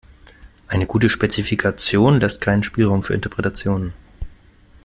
[0.67, 3.93] Eine gute Spezifikation lässt keinen Spielraum für Interpretationen.